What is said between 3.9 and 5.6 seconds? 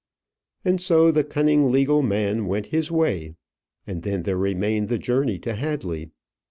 then there remained the journey to